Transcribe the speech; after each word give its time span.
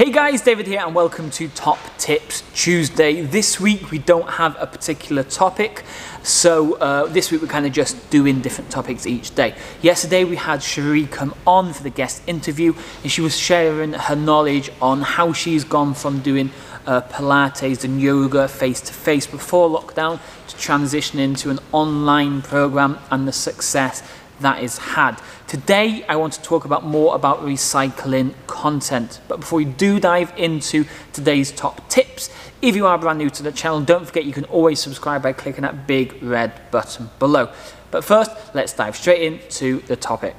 Hey 0.00 0.10
guys, 0.10 0.40
David 0.40 0.66
here 0.66 0.80
and 0.80 0.94
welcome 0.94 1.30
to 1.32 1.46
Top 1.48 1.78
Tips 1.98 2.42
Tuesday. 2.54 3.20
This 3.20 3.60
week 3.60 3.90
we 3.90 3.98
don't 3.98 4.30
have 4.30 4.56
a 4.58 4.66
particular 4.66 5.22
topic, 5.22 5.84
so 6.22 6.76
uh, 6.76 7.04
this 7.08 7.30
week 7.30 7.42
we're 7.42 7.48
kind 7.48 7.66
of 7.66 7.72
just 7.72 8.08
doing 8.08 8.40
different 8.40 8.70
topics 8.70 9.06
each 9.06 9.34
day. 9.34 9.54
Yesterday 9.82 10.24
we 10.24 10.36
had 10.36 10.60
Sheree 10.60 11.10
come 11.10 11.34
on 11.46 11.74
for 11.74 11.82
the 11.82 11.90
guest 11.90 12.22
interview 12.26 12.72
and 13.02 13.12
she 13.12 13.20
was 13.20 13.36
sharing 13.36 13.92
her 13.92 14.16
knowledge 14.16 14.70
on 14.80 15.02
how 15.02 15.34
she's 15.34 15.64
gone 15.64 15.92
from 15.92 16.20
doing 16.20 16.50
uh, 16.86 17.02
Pilates 17.02 17.84
and 17.84 18.00
yoga 18.00 18.48
face 18.48 18.80
to 18.80 18.94
face 18.94 19.26
before 19.26 19.68
lockdown 19.68 20.18
to 20.48 20.56
transition 20.56 21.18
into 21.18 21.50
an 21.50 21.58
online 21.72 22.40
program 22.40 22.98
and 23.10 23.28
the 23.28 23.32
success 23.32 24.02
that 24.40 24.62
is 24.62 24.78
had. 24.78 25.20
Today, 25.46 26.04
I 26.08 26.16
want 26.16 26.32
to 26.34 26.42
talk 26.42 26.64
about 26.64 26.84
more 26.84 27.14
about 27.14 27.40
recycling 27.40 28.34
content. 28.46 29.20
But 29.28 29.40
before 29.40 29.58
we 29.58 29.64
do 29.64 30.00
dive 30.00 30.32
into 30.36 30.84
today's 31.12 31.52
top 31.52 31.88
tips, 31.88 32.30
if 32.60 32.76
you 32.76 32.86
are 32.86 32.98
brand 32.98 33.18
new 33.18 33.30
to 33.30 33.42
the 33.42 33.52
channel, 33.52 33.80
don't 33.80 34.06
forget 34.06 34.24
you 34.24 34.32
can 34.32 34.44
always 34.44 34.80
subscribe 34.80 35.22
by 35.22 35.32
clicking 35.32 35.62
that 35.62 35.86
big 35.86 36.22
red 36.22 36.52
button 36.70 37.10
below. 37.18 37.52
But 37.90 38.04
first, 38.04 38.30
let's 38.54 38.72
dive 38.72 38.96
straight 38.96 39.22
into 39.22 39.80
the 39.82 39.96
topic. 39.96 40.36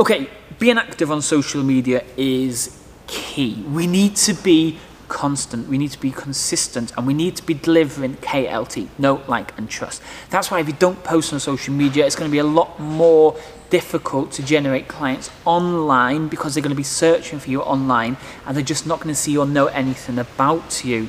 Okay, 0.00 0.28
being 0.58 0.78
active 0.78 1.12
on 1.12 1.22
social 1.22 1.62
media 1.62 2.02
is 2.16 2.81
key. 3.32 3.62
We 3.62 3.86
need 3.86 4.16
to 4.28 4.34
be 4.34 4.78
constant, 5.08 5.68
we 5.68 5.78
need 5.78 5.90
to 5.92 6.00
be 6.00 6.10
consistent, 6.10 6.92
and 6.96 7.06
we 7.06 7.14
need 7.14 7.34
to 7.36 7.42
be 7.42 7.54
delivering 7.54 8.16
KLT, 8.16 8.88
know, 8.98 9.22
like, 9.26 9.56
and 9.58 9.68
trust. 9.68 10.02
That's 10.30 10.50
why 10.50 10.60
if 10.60 10.66
you 10.66 10.74
don't 10.74 11.02
post 11.02 11.32
on 11.32 11.40
social 11.40 11.72
media, 11.74 12.04
it's 12.06 12.16
going 12.16 12.30
to 12.30 12.32
be 12.32 12.38
a 12.38 12.52
lot 12.60 12.78
more 12.78 13.36
difficult 13.70 14.32
to 14.32 14.42
generate 14.42 14.86
clients 14.86 15.30
online 15.46 16.28
because 16.28 16.52
they're 16.52 16.62
going 16.62 16.76
to 16.78 16.84
be 16.88 16.92
searching 17.02 17.38
for 17.38 17.48
you 17.48 17.62
online 17.62 18.18
and 18.44 18.54
they're 18.54 18.62
just 18.74 18.86
not 18.86 19.00
going 19.00 19.14
to 19.14 19.20
see 19.20 19.34
or 19.36 19.46
know 19.46 19.66
anything 19.66 20.18
about 20.18 20.84
you. 20.84 21.08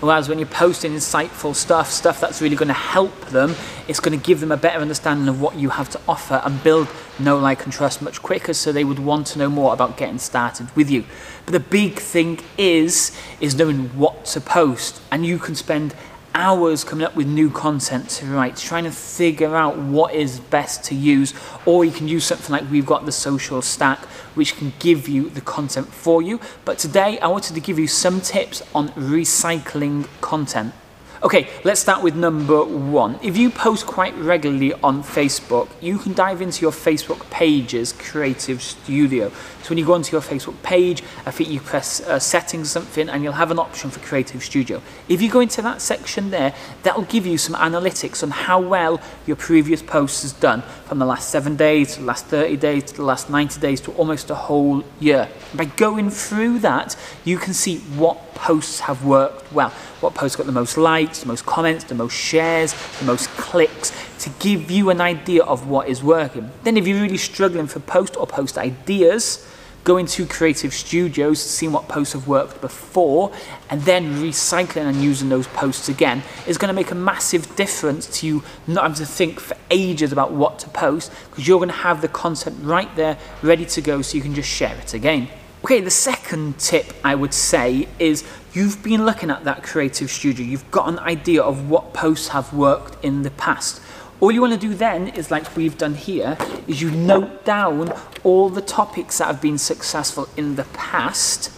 Whereas 0.00 0.28
when 0.28 0.38
you're 0.38 0.48
posting 0.48 0.92
insightful 0.92 1.54
stuff, 1.54 1.90
stuff 1.90 2.20
that's 2.20 2.40
really 2.40 2.56
going 2.56 2.68
to 2.68 2.74
help 2.74 3.26
them, 3.26 3.54
it's 3.86 4.00
going 4.00 4.18
to 4.18 4.24
give 4.24 4.40
them 4.40 4.50
a 4.50 4.56
better 4.56 4.80
understanding 4.80 5.28
of 5.28 5.40
what 5.40 5.56
you 5.56 5.68
have 5.70 5.90
to 5.90 6.00
offer 6.08 6.40
and 6.44 6.62
build 6.62 6.88
know, 7.18 7.38
like, 7.38 7.64
and 7.64 7.72
trust 7.72 8.00
much 8.00 8.22
quicker 8.22 8.54
so 8.54 8.72
they 8.72 8.84
would 8.84 8.98
want 8.98 9.26
to 9.28 9.38
know 9.38 9.50
more 9.50 9.72
about 9.74 9.96
getting 9.96 10.18
started 10.18 10.74
with 10.74 10.90
you. 10.90 11.04
But 11.44 11.52
the 11.52 11.60
big 11.60 11.98
thing 11.98 12.40
is, 12.56 13.16
is 13.40 13.54
knowing 13.54 13.88
what 13.90 14.24
to 14.26 14.40
post. 14.40 15.02
And 15.10 15.26
you 15.26 15.38
can 15.38 15.54
spend 15.54 15.94
hours 16.34 16.84
coming 16.84 17.04
up 17.04 17.16
with 17.16 17.26
new 17.26 17.50
content 17.50 18.08
to 18.08 18.26
write, 18.26 18.56
trying 18.56 18.84
to 18.84 18.90
figure 18.90 19.54
out 19.56 19.76
what 19.78 20.14
is 20.14 20.40
best 20.40 20.84
to 20.84 20.94
use, 20.94 21.34
or 21.66 21.84
you 21.84 21.90
can 21.90 22.08
use 22.08 22.24
something 22.24 22.52
like 22.52 22.70
we've 22.70 22.86
got 22.86 23.06
the 23.06 23.12
social 23.12 23.62
stack, 23.62 23.98
which 24.34 24.56
can 24.56 24.72
give 24.78 25.08
you 25.08 25.30
the 25.30 25.40
content 25.40 25.88
for 25.88 26.22
you. 26.22 26.40
But 26.64 26.78
today 26.78 27.18
I 27.20 27.28
wanted 27.28 27.54
to 27.54 27.60
give 27.60 27.78
you 27.78 27.86
some 27.86 28.20
tips 28.20 28.62
on 28.74 28.88
recycling 28.90 30.06
content. 30.20 30.74
Okay, 31.22 31.50
let's 31.64 31.82
start 31.82 32.02
with 32.02 32.16
number 32.16 32.64
one. 32.64 33.18
If 33.22 33.36
you 33.36 33.50
post 33.50 33.84
quite 33.84 34.16
regularly 34.16 34.72
on 34.82 35.02
Facebook, 35.02 35.68
you 35.78 35.98
can 35.98 36.14
dive 36.14 36.40
into 36.40 36.62
your 36.62 36.70
Facebook 36.70 37.28
page's 37.28 37.92
Creative 37.92 38.62
Studio. 38.62 39.28
So 39.62 39.68
when 39.68 39.76
you 39.76 39.84
go 39.84 39.92
onto 39.92 40.12
your 40.12 40.22
Facebook 40.22 40.62
page, 40.62 41.02
I 41.26 41.30
think 41.30 41.50
you 41.50 41.60
press 41.60 42.00
uh, 42.00 42.18
settings 42.18 42.70
something 42.70 43.10
and 43.10 43.22
you'll 43.22 43.34
have 43.34 43.50
an 43.50 43.58
option 43.58 43.90
for 43.90 44.00
Creative 44.00 44.42
Studio. 44.42 44.80
If 45.10 45.20
you 45.20 45.30
go 45.30 45.40
into 45.40 45.60
that 45.60 45.82
section 45.82 46.30
there, 46.30 46.54
that'll 46.84 47.02
give 47.02 47.26
you 47.26 47.36
some 47.36 47.54
analytics 47.54 48.22
on 48.22 48.30
how 48.30 48.58
well 48.58 48.98
your 49.26 49.36
previous 49.36 49.82
post 49.82 50.22
has 50.22 50.32
done 50.32 50.62
from 50.90 50.98
the 50.98 51.06
last 51.06 51.30
seven 51.30 51.54
days 51.54 51.94
to 51.94 52.00
the 52.00 52.04
last 52.04 52.26
30 52.26 52.56
days 52.56 52.82
to 52.82 52.96
the 52.96 53.04
last 53.04 53.30
90 53.30 53.60
days 53.60 53.80
to 53.80 53.92
almost 53.92 54.28
a 54.28 54.34
whole 54.34 54.82
year. 54.98 55.28
By 55.54 55.66
going 55.66 56.10
through 56.10 56.58
that, 56.58 56.96
you 57.24 57.38
can 57.38 57.54
see 57.54 57.78
what 57.94 58.34
posts 58.34 58.80
have 58.80 59.04
worked 59.04 59.52
well, 59.52 59.70
what 60.00 60.16
posts 60.16 60.34
got 60.34 60.46
the 60.46 60.52
most 60.52 60.76
likes, 60.76 61.20
the 61.20 61.28
most 61.28 61.46
comments, 61.46 61.84
the 61.84 61.94
most 61.94 62.14
shares, 62.14 62.74
the 62.98 63.04
most 63.04 63.28
clicks, 63.36 63.92
to 64.18 64.30
give 64.40 64.68
you 64.68 64.90
an 64.90 65.00
idea 65.00 65.44
of 65.44 65.68
what 65.68 65.86
is 65.86 66.02
working. 66.02 66.50
Then 66.64 66.76
if 66.76 66.88
you're 66.88 67.00
really 67.00 67.18
struggling 67.18 67.68
for 67.68 67.78
post 67.78 68.16
or 68.16 68.26
post 68.26 68.58
ideas, 68.58 69.46
go 69.84 69.96
into 69.96 70.26
creative 70.26 70.74
studios, 70.74 71.40
seeing 71.40 71.72
what 71.72 71.88
posts 71.88 72.12
have 72.12 72.28
worked 72.28 72.60
before, 72.60 73.32
and 73.70 73.82
then 73.82 74.16
recycling 74.16 74.86
and 74.86 75.02
using 75.02 75.28
those 75.28 75.46
posts 75.48 75.88
again 75.88 76.22
is 76.46 76.58
going 76.58 76.68
to 76.68 76.74
make 76.74 76.90
a 76.90 76.94
massive 76.94 77.54
difference 77.56 78.06
to 78.20 78.26
you 78.26 78.42
not 78.66 78.82
having 78.82 78.96
to 78.96 79.06
think 79.06 79.40
for 79.40 79.56
ages 79.70 80.12
about 80.12 80.32
what 80.32 80.58
to 80.58 80.68
post 80.70 81.12
because 81.30 81.46
you're 81.46 81.58
going 81.58 81.70
to 81.70 81.74
have 81.74 82.02
the 82.02 82.08
content 82.08 82.56
right 82.62 82.94
there 82.96 83.18
ready 83.42 83.64
to 83.64 83.80
go 83.80 84.02
so 84.02 84.16
you 84.16 84.22
can 84.22 84.34
just 84.34 84.48
share 84.48 84.76
it 84.76 84.94
again. 84.94 85.28
Okay, 85.62 85.80
the 85.80 85.90
second 85.90 86.58
tip 86.58 86.94
I 87.04 87.14
would 87.14 87.34
say 87.34 87.86
is 87.98 88.24
you've 88.54 88.82
been 88.82 89.04
looking 89.04 89.30
at 89.30 89.44
that 89.44 89.62
creative 89.62 90.10
studio, 90.10 90.44
you've 90.44 90.70
got 90.70 90.88
an 90.88 90.98
idea 90.98 91.42
of 91.42 91.68
what 91.68 91.92
posts 91.92 92.28
have 92.28 92.52
worked 92.54 93.02
in 93.04 93.22
the 93.22 93.30
past. 93.30 93.82
All 94.20 94.30
you 94.30 94.42
want 94.42 94.52
to 94.52 94.58
do 94.58 94.74
then 94.74 95.08
is 95.08 95.30
like 95.30 95.56
we've 95.56 95.78
done 95.78 95.94
here, 95.94 96.36
is 96.66 96.82
you 96.82 96.90
note 96.90 97.42
down 97.46 97.90
all 98.22 98.50
the 98.50 98.60
topics 98.60 99.16
that 99.16 99.28
have 99.28 99.40
been 99.40 99.56
successful 99.56 100.28
in 100.36 100.56
the 100.56 100.64
past 100.64 101.50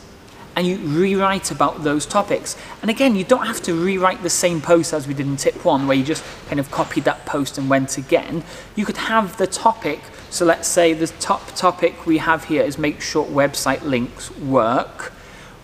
and 0.54 0.64
you 0.64 0.76
rewrite 0.76 1.50
about 1.50 1.82
those 1.82 2.06
topics. 2.06 2.56
And 2.82 2.90
again, 2.90 3.16
you 3.16 3.24
don't 3.24 3.46
have 3.46 3.62
to 3.62 3.74
rewrite 3.74 4.22
the 4.22 4.30
same 4.30 4.60
post 4.60 4.92
as 4.92 5.08
we 5.08 5.14
did 5.14 5.26
in 5.26 5.36
tip 5.36 5.64
one, 5.64 5.88
where 5.88 5.96
you 5.96 6.04
just 6.04 6.22
kind 6.46 6.60
of 6.60 6.70
copied 6.70 7.02
that 7.04 7.26
post 7.26 7.58
and 7.58 7.68
went 7.68 7.98
again. 7.98 8.44
You 8.76 8.84
could 8.84 8.98
have 8.98 9.38
the 9.38 9.46
topic, 9.48 10.00
so 10.30 10.44
let's 10.44 10.68
say 10.68 10.92
the 10.92 11.08
top 11.08 11.56
topic 11.56 12.06
we 12.06 12.18
have 12.18 12.44
here 12.44 12.62
is 12.62 12.78
make 12.78 13.00
sure 13.00 13.24
website 13.26 13.82
links 13.82 14.30
work. 14.36 15.12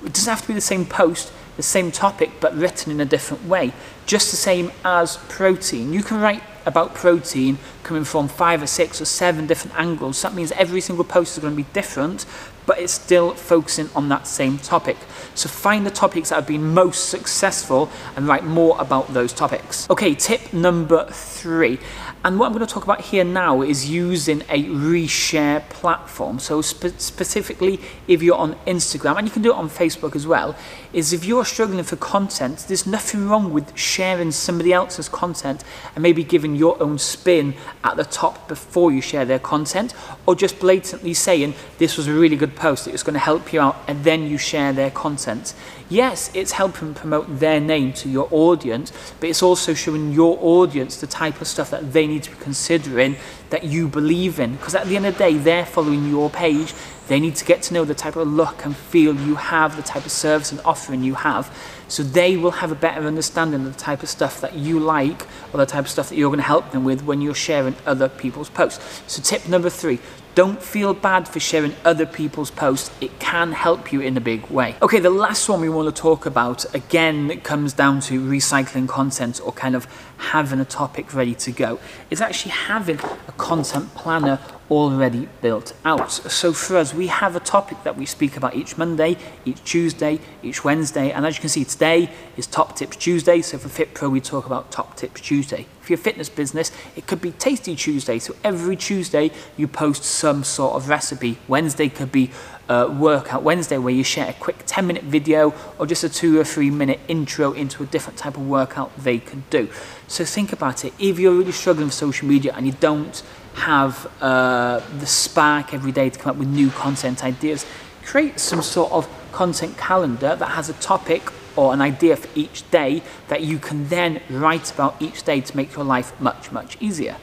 It 0.05 0.15
doesn't 0.15 0.31
have 0.31 0.43
to 0.43 0.49
be 0.49 0.55
the 0.55 0.61
same 0.61 0.87
post, 0.87 1.33
the 1.57 1.63
same 1.63 1.93
topic, 1.93 2.31
but 2.41 2.57
written 2.57 2.91
in 2.91 3.01
a 3.01 3.05
different 3.05 3.45
way. 3.45 3.73
Just 4.07 4.31
the 4.31 4.37
same 4.37 4.73
as 4.85 5.19
protein. 5.29 5.93
You 5.93 6.03
can 6.03 6.21
write 6.21 6.43
about 6.69 6.95
protein 6.95 7.59
coming 7.83 8.05
from 8.05 8.29
five 8.29 8.63
or 8.63 8.67
six 8.67 9.01
or 9.01 9.05
seven 9.05 9.47
different 9.47 9.77
angles. 9.77 10.23
That 10.23 10.35
means 10.35 10.53
every 10.53 10.81
single 10.81 11.05
post 11.05 11.37
is 11.37 11.43
going 11.43 11.55
to 11.55 11.57
be 11.57 11.69
different, 11.73 12.27
but 12.67 12.79
it's 12.79 12.93
still 12.93 13.33
focusing 13.33 13.89
on 13.97 14.11
that 14.11 14.27
same 14.27 14.59
topic. 14.59 14.99
So 15.35 15.49
find 15.49 15.87
the 15.87 15.91
topics 15.91 16.29
that 16.29 16.35
have 16.35 16.47
been 16.47 16.75
most 16.75 17.09
successful 17.09 17.91
and 18.15 18.29
write 18.29 18.45
more 18.45 18.79
about 18.79 19.15
those 19.15 19.33
topics. 19.33 19.89
Okay, 19.89 20.15
tip 20.15 20.53
number 20.53 21.07
three. 21.11 21.79
And 22.25 22.39
what 22.39 22.47
I'm 22.47 22.53
going 22.53 22.67
to 22.67 22.73
talk 22.73 22.83
about 22.83 23.01
here 23.01 23.25
now 23.25 23.63
is 23.63 23.89
using 23.89 24.43
a 24.51 24.65
reshare 24.65 25.67
platform. 25.71 26.41
So 26.41 26.61
spe 26.61 26.89
specifically, 26.99 27.81
if 28.09 28.23
you're 28.23 28.37
on 28.37 28.55
Instagram, 28.67 29.17
and 29.17 29.27
you 29.27 29.33
can 29.33 29.41
do 29.41 29.53
it 29.53 29.57
on 29.57 29.71
Facebook 29.71 30.17
as 30.17 30.27
well, 30.27 30.57
is 30.93 31.13
if 31.13 31.25
you're 31.25 31.45
struggling 31.45 31.85
for 31.85 31.97
content, 31.97 32.67
there's 32.67 32.87
nothing 32.87 33.29
wrong 33.29 33.53
with 33.53 33.75
sharing 33.79 34.33
somebody 34.33 34.73
else's 34.73 35.09
content 35.09 35.63
and 35.95 36.03
maybe 36.03 36.25
giving 36.25 36.57
your 36.59 36.83
own 36.83 36.99
spin 36.99 37.55
at 37.85 37.97
the 37.97 38.05
top 38.05 38.49
before 38.49 38.93
you 38.93 39.01
share 39.01 39.25
their 39.25 39.39
content, 39.39 39.95
or 40.27 40.35
just 40.35 40.59
blatantly 40.59 41.15
saying, 41.15 41.55
this 41.79 41.97
was 41.97 42.09
a 42.09 42.13
really 42.13 42.37
good 42.37 42.57
post, 42.57 42.87
it's 42.87 43.03
going 43.03 43.15
to 43.15 43.21
help 43.21 43.53
you 43.53 43.61
out, 43.61 43.77
and 43.87 44.05
then 44.05 44.27
you 44.27 44.37
share 44.37 44.73
their 44.73 44.91
content. 44.91 45.55
Yes, 45.89 46.31
it's 46.35 46.53
helping 46.53 46.93
promote 46.93 47.39
their 47.39 47.61
name 47.61 47.93
to 47.95 48.09
your 48.11 48.29
audience, 48.31 48.93
but 49.21 49.31
it's 49.31 49.43
also 49.43 49.73
showing 49.73 50.13
your 50.13 50.37
audience 50.43 51.01
the 51.01 51.07
type 51.07 51.41
of 51.41 51.47
stuff 51.47 51.71
that 51.71 51.93
they 51.93 52.07
need 52.07 52.25
to 52.25 52.31
be 52.31 52.37
considering 52.37 53.17
that 53.51 53.65
you 53.65 53.89
believe 53.89 54.39
in. 54.39 54.57
Because 54.57 54.75
at 54.75 54.87
the 54.87 54.97
end 54.97 55.07
of 55.07 55.15
the 55.17 55.19
day, 55.19 55.35
they're 55.39 55.65
following 55.65 56.11
your 56.11 56.29
page. 56.29 56.75
They 57.09 57.19
need 57.19 57.37
to 57.37 57.45
get 57.45 57.63
to 57.63 57.75
know 57.75 57.85
the 57.85 57.95
type 57.95 58.17
of 58.17 58.29
look 58.29 58.65
and 58.65 58.77
feel 58.77 59.15
you 59.15 59.35
have, 59.35 59.77
the 59.77 59.83
type 59.83 60.05
of 60.05 60.13
service 60.13 60.53
and 60.53 60.61
offering 60.65 61.03
you 61.03 61.15
have. 61.15 61.53
So 61.89 62.03
they 62.03 62.37
will 62.37 62.51
have 62.51 62.71
a 62.71 62.75
better 62.75 63.07
understanding 63.07 63.67
of 63.67 63.73
the 63.73 63.81
type 63.81 64.03
of 64.03 64.11
stuff 64.11 64.43
that 64.43 64.55
you 64.55 64.79
like 64.79 65.27
or 65.53 65.59
the 65.59 65.67
type 65.67 65.87
of 65.87 65.91
stuff 65.91 66.11
that 66.11 66.17
you're 66.17 66.29
going 66.29 66.39
to 66.39 66.45
help 66.45 66.71
them 66.71 66.85
with 66.85 67.03
when 67.03 67.23
you're 67.23 67.35
sharing 67.35 67.75
other 67.87 68.11
people's 68.11 68.51
posts. 68.51 69.03
So 69.07 69.23
tip 69.23 69.49
number 69.49 69.71
three, 69.71 69.99
don't 70.35 70.63
feel 70.63 70.95
bad 70.95 71.27
for 71.27 71.41
sharing 71.41 71.75
other 71.85 72.07
people's 72.07 72.51
posts. 72.51 72.91
It 73.01 73.19
can 73.19 73.53
help 73.53 73.91
you 73.93 74.03
in 74.03 74.17
a 74.17 74.21
big 74.21 74.47
way. 74.51 74.77
Okay, 74.83 75.01
the 75.01 75.11
last 75.11 75.49
one 75.49 75.61
we 75.61 75.69
want 75.69 75.93
to 75.93 76.01
talk 76.01 76.27
about, 76.27 76.73
again, 76.75 77.41
comes 77.41 77.73
down 77.73 78.01
to 78.03 78.21
recycling 78.21 78.87
content 78.87 79.41
or 79.43 79.51
kind 79.51 79.75
of 79.75 79.89
having 80.19 80.61
a 80.61 80.65
topic 80.65 81.13
ready 81.15 81.35
to 81.35 81.51
go. 81.51 81.81
It's 82.11 82.21
actually 82.21 82.53
having 82.53 83.01
a 83.27 83.33
content 83.33 83.95
planner 83.95 84.39
already 84.71 85.29
built 85.41 85.75
out. 85.85 86.11
So 86.11 86.53
for 86.53 86.77
us, 86.77 86.93
we 86.93 87.07
have 87.07 87.37
a 87.37 87.41
topic 87.41 87.83
that 87.85 87.97
we 87.97 88.07
speak 88.07 88.37
about 88.37 88.55
each 88.55 88.77
Monday, 88.77 89.17
each 89.45 89.63
Tuesday, 89.65 90.21
each 90.43 90.65
Wednesday, 90.65 91.11
and 91.11 91.27
as 91.27 91.37
you 91.37 91.41
can 91.41 91.49
see, 91.49 91.65
today 91.65 92.11
is 92.37 92.47
Top 92.47 92.77
Tips 92.77 92.97
Tuesday, 92.97 93.41
so 93.41 93.59
for 93.59 93.69
Fit 93.69 93.95
Pro, 93.95 94.09
we 94.09 94.21
talk 94.21 94.47
about 94.47 94.71
Top 94.71 94.97
Tips 94.97 95.21
Tuesday. 95.21 95.67
For 95.81 95.93
your 95.93 95.99
fitness 95.99 96.29
business, 96.29 96.71
it 96.97 97.07
could 97.07 97.23
be 97.23 97.33
Tasty 97.33 97.75
Tuesday. 97.75 98.19
So 98.19 98.37
every 98.45 98.77
Tuesday 98.77 99.31
you 99.57 99.67
post 99.67 100.05
some 100.05 100.45
sort 100.45 100.75
of 100.75 100.89
recipe. 100.89 101.39
Wednesday 101.49 101.89
could 101.89 102.13
be 102.13 102.31
uh, 102.69 102.95
Workout 102.99 103.43
Wednesday 103.43 103.79
where 103.79 103.95
you 103.95 104.05
share 104.05 104.29
a 104.29 104.35
quick 104.35 104.59
10 104.67 104.87
minute 104.87 105.05
video 105.05 105.55
or 105.79 105.87
just 105.87 106.05
a 106.05 106.09
two 106.11 106.39
or 106.39 106.45
three 106.45 106.71
minute 106.71 107.01
intro 107.09 107.53
into 107.53 107.83
a 107.83 107.87
different 107.87 108.19
type 108.19 108.37
of 108.37 108.47
workout 108.47 108.95
they 108.99 109.19
can 109.19 109.45
do. 109.49 109.71
So 110.07 110.27
think 110.27 110.53
about 110.53 110.85
it. 110.85 110.93
If 110.99 111.19
you're 111.19 111.33
really 111.33 111.53
struggling 111.53 111.87
with 111.87 111.95
social 111.95 112.29
media 112.29 112.53
and 112.55 112.67
you 112.67 112.73
don't 112.73 113.23
have 113.59 114.11
uh, 114.21 114.81
the 114.99 115.07
spark 115.07 115.75
every 115.75 115.93
day 115.93 116.11
to 116.11 116.19
come 116.19 116.31
up 116.31 116.37
with 116.37 116.49
new 116.49 116.71
content 116.71 117.23
ideas, 117.25 117.67
create 118.05 118.41
some 118.41 118.63
sort 118.63 118.91
of 118.93 119.09
content 119.33 119.77
calendar 119.77 120.35
that 120.37 120.51
has 120.51 120.69
a 120.69 120.75
topic 120.75 121.31
or 121.57 121.75
an 121.75 121.81
idea 121.81 122.17
for 122.17 122.29
each 122.35 122.69
day 122.71 123.03
that 123.29 123.43
you 123.43 123.59
can 123.59 123.89
then 123.89 124.23
write 124.31 124.73
about 124.73 125.01
each 125.01 125.25
day 125.25 125.41
to 125.41 125.57
make 125.57 125.75
your 125.75 125.85
life 125.85 126.19
much, 126.21 126.53
much 126.53 126.77
easier. 126.81 127.17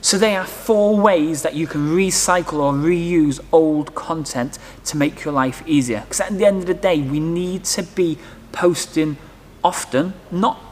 So 0.00 0.18
there 0.18 0.38
are 0.40 0.46
four 0.46 1.00
ways 1.00 1.42
that 1.42 1.54
you 1.54 1.66
can 1.66 1.88
recycle 1.88 2.60
or 2.60 2.72
reuse 2.72 3.40
old 3.50 3.94
content 3.96 4.58
to 4.84 4.96
make 4.96 5.24
your 5.24 5.34
life 5.34 5.64
easier. 5.66 6.00
Because 6.02 6.20
at 6.20 6.38
the 6.38 6.46
end 6.46 6.60
of 6.60 6.66
the 6.66 6.74
day, 6.74 7.00
we 7.00 7.18
need 7.18 7.64
to 7.64 7.82
be 7.82 8.18
posting 8.52 9.16
often, 9.64 10.14
not 10.30 10.65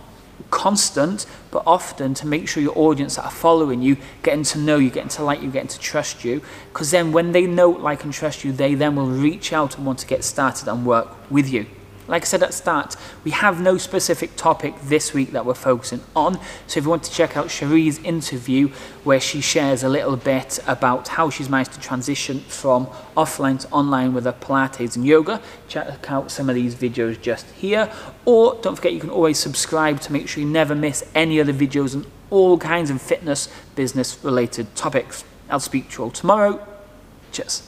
constant, 0.50 1.26
but 1.50 1.62
often 1.66 2.14
to 2.14 2.26
make 2.26 2.48
sure 2.48 2.62
your 2.62 2.78
audience 2.78 3.16
that 3.16 3.24
are 3.24 3.30
following 3.30 3.82
you, 3.82 3.96
getting 4.22 4.44
to 4.44 4.58
know 4.58 4.76
you, 4.76 4.90
getting 4.90 5.08
to 5.10 5.24
like 5.24 5.42
you, 5.42 5.50
getting 5.50 5.68
to 5.68 5.78
trust 5.78 6.24
you. 6.24 6.42
Because 6.72 6.90
then 6.90 7.12
when 7.12 7.32
they 7.32 7.46
know, 7.46 7.70
like, 7.70 8.04
and 8.04 8.12
trust 8.12 8.44
you, 8.44 8.52
they 8.52 8.74
then 8.74 8.96
will 8.96 9.08
reach 9.08 9.52
out 9.52 9.76
and 9.76 9.86
want 9.86 9.98
to 10.00 10.06
get 10.06 10.24
started 10.24 10.68
and 10.68 10.86
work 10.86 11.08
with 11.30 11.48
you. 11.48 11.66
Like 12.06 12.22
I 12.22 12.24
said 12.26 12.42
at 12.42 12.50
the 12.50 12.54
start, 12.54 12.96
we 13.24 13.30
have 13.30 13.60
no 13.60 13.78
specific 13.78 14.36
topic 14.36 14.74
this 14.82 15.14
week 15.14 15.32
that 15.32 15.46
we're 15.46 15.54
focusing 15.54 16.00
on. 16.14 16.38
So 16.66 16.78
if 16.78 16.84
you 16.84 16.90
want 16.90 17.02
to 17.04 17.10
check 17.10 17.36
out 17.36 17.46
Sheree's 17.46 17.98
interview, 18.00 18.68
where 19.04 19.20
she 19.20 19.40
shares 19.40 19.82
a 19.82 19.88
little 19.88 20.16
bit 20.16 20.58
about 20.66 21.08
how 21.08 21.30
she's 21.30 21.48
managed 21.48 21.72
to 21.72 21.80
transition 21.80 22.40
from 22.40 22.86
offline 23.16 23.58
to 23.60 23.68
online 23.70 24.12
with 24.12 24.24
her 24.24 24.32
Pilates 24.32 24.96
and 24.96 25.06
yoga, 25.06 25.40
check 25.66 26.10
out 26.10 26.30
some 26.30 26.50
of 26.50 26.54
these 26.54 26.74
videos 26.74 27.20
just 27.20 27.46
here. 27.52 27.90
Or 28.26 28.58
don't 28.60 28.76
forget, 28.76 28.92
you 28.92 29.00
can 29.00 29.10
always 29.10 29.38
subscribe 29.38 30.00
to 30.00 30.12
make 30.12 30.28
sure 30.28 30.42
you 30.42 30.48
never 30.48 30.74
miss 30.74 31.04
any 31.14 31.40
other 31.40 31.54
videos 31.54 31.94
on 31.94 32.04
all 32.30 32.58
kinds 32.58 32.90
of 32.90 33.00
fitness, 33.00 33.48
business 33.76 34.22
related 34.22 34.74
topics. 34.74 35.24
I'll 35.48 35.60
speak 35.60 35.90
to 35.90 35.98
you 35.98 36.04
all 36.04 36.10
tomorrow. 36.10 36.66
Cheers. 37.32 37.62